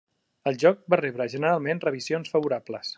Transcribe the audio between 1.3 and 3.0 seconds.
generalment revisions favorables.